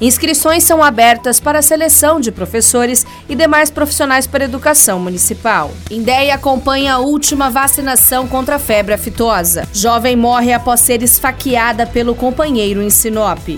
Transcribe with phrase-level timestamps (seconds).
[0.00, 5.70] Inscrições são abertas para a seleção de professores e demais profissionais para a educação municipal.
[5.90, 9.66] Indéia acompanha a última vacinação contra a febre aftosa.
[9.72, 13.48] Jovem morre após ser esfaqueada pelo companheiro em Sinop.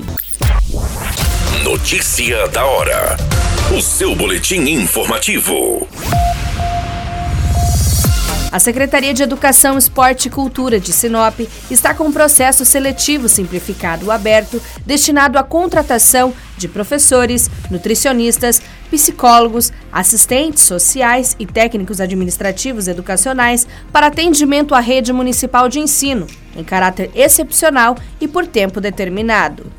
[1.64, 3.16] Notícia da hora.
[3.76, 5.86] O seu boletim informativo.
[8.50, 11.38] A Secretaria de Educação, Esporte e Cultura de Sinop
[11.70, 20.62] está com um processo seletivo simplificado aberto destinado à contratação de professores, nutricionistas, psicólogos, assistentes
[20.62, 26.26] sociais e técnicos administrativos educacionais para atendimento à rede municipal de ensino,
[26.56, 29.70] em caráter excepcional e por tempo determinado.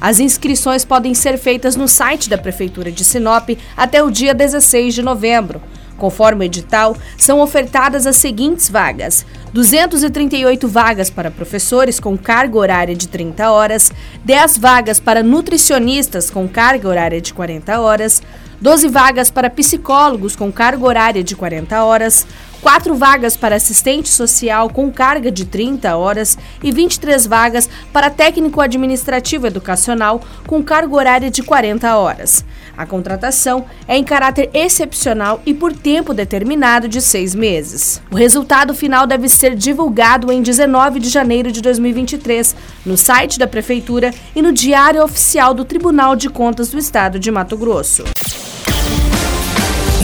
[0.00, 4.92] As inscrições podem ser feitas no site da Prefeitura de Sinop até o dia 16
[4.92, 5.62] de novembro
[5.96, 12.94] Conforme o edital, são ofertadas as seguintes vagas: 238 vagas para professores com carga horária
[12.94, 13.90] de 30 horas,
[14.24, 18.22] 10 vagas para nutricionistas com carga horária de 40 horas,
[18.60, 22.26] 12 vagas para psicólogos com carga horária de 40 horas,
[22.62, 28.60] 4 vagas para assistente social com carga de 30 horas e 23 vagas para técnico
[28.60, 32.44] administrativo educacional com carga horária de 40 horas.
[32.76, 38.02] A contratação é em caráter excepcional e por tempo determinado de seis meses.
[38.10, 42.54] O resultado final deve ser divulgado em 19 de janeiro de 2023
[42.84, 47.30] no site da Prefeitura e no Diário Oficial do Tribunal de Contas do Estado de
[47.30, 48.04] Mato Grosso.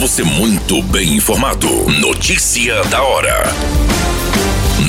[0.03, 1.65] Você muito bem informado.
[2.01, 3.41] Notícia da hora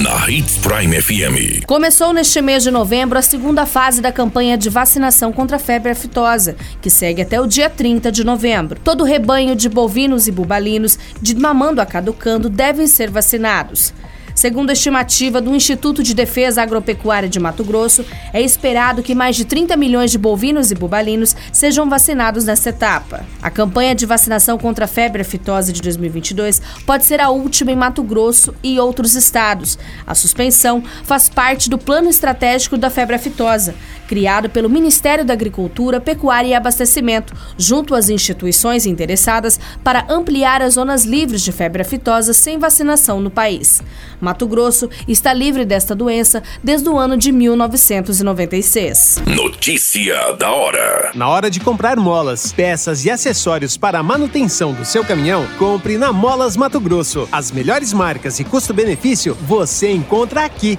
[0.02, 1.64] na Hits Prime FM.
[1.64, 5.92] Começou neste mês de novembro a segunda fase da campanha de vacinação contra a febre
[5.92, 8.80] aftosa, que segue até o dia 30 de novembro.
[8.82, 13.94] Todo rebanho de bovinos e bubalinos de mamando a caducando devem ser vacinados.
[14.34, 19.36] Segundo a estimativa do Instituto de Defesa Agropecuária de Mato Grosso, é esperado que mais
[19.36, 23.24] de 30 milhões de bovinos e bubalinos sejam vacinados nesta etapa.
[23.40, 27.76] A campanha de vacinação contra a febre aftosa de 2022 pode ser a última em
[27.76, 29.78] Mato Grosso e outros estados.
[30.04, 33.74] A suspensão faz parte do Plano Estratégico da Febre Aftosa,
[34.08, 40.74] criado pelo Ministério da Agricultura, Pecuária e Abastecimento, junto às instituições interessadas para ampliar as
[40.74, 43.80] zonas livres de febre aftosa sem vacinação no país.
[44.24, 49.22] Mato Grosso está livre desta doença desde o ano de 1996.
[49.26, 51.12] Notícia da hora.
[51.14, 55.98] Na hora de comprar molas, peças e acessórios para a manutenção do seu caminhão, compre
[55.98, 57.28] na Molas Mato Grosso.
[57.30, 60.78] As melhores marcas e custo-benefício você encontra aqui.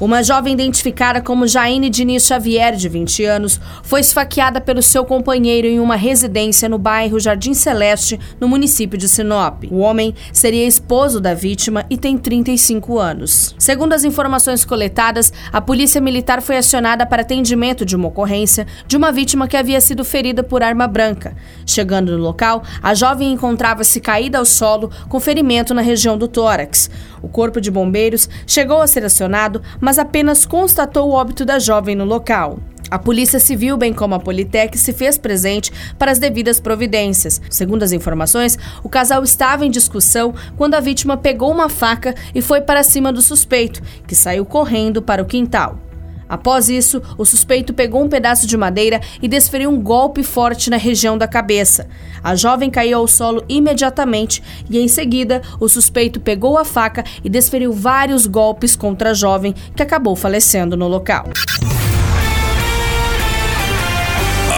[0.00, 5.66] Uma jovem identificada como Jaine Diniz Xavier, de 20 anos, foi esfaqueada pelo seu companheiro
[5.66, 9.64] em uma residência no bairro Jardim Celeste, no município de Sinop.
[9.72, 13.56] O homem seria esposo da vítima e tem 35 anos.
[13.58, 18.96] Segundo as informações coletadas, a polícia militar foi acionada para atendimento de uma ocorrência de
[18.96, 21.34] uma vítima que havia sido ferida por arma branca.
[21.66, 26.88] Chegando no local, a jovem encontrava-se caída ao solo com ferimento na região do tórax.
[27.20, 31.96] O corpo de bombeiros chegou a ser acionado, mas apenas constatou o óbito da jovem
[31.96, 32.58] no local.
[32.90, 37.40] A Polícia Civil, bem como a Politec, se fez presente para as devidas providências.
[37.48, 42.42] Segundo as informações, o casal estava em discussão quando a vítima pegou uma faca e
[42.42, 45.87] foi para cima do suspeito, que saiu correndo para o quintal.
[46.28, 50.76] Após isso, o suspeito pegou um pedaço de madeira e desferiu um golpe forte na
[50.76, 51.88] região da cabeça.
[52.22, 57.28] A jovem caiu ao solo imediatamente e, em seguida, o suspeito pegou a faca e
[57.28, 61.26] desferiu vários golpes contra a jovem, que acabou falecendo no local.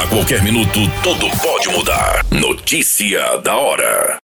[0.02, 2.25] A qualquer minuto, tudo pode mudar.
[2.31, 4.20] Notícia da hora.